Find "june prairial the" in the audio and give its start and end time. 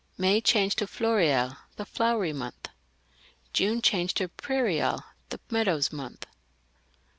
3.53-5.39